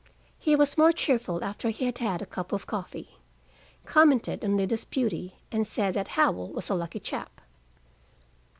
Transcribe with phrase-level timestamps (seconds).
[0.39, 3.19] He was more cheerful after he had had a cup of coffee,
[3.85, 7.39] commented on Lida's beauty, and said that Howell was a lucky chap.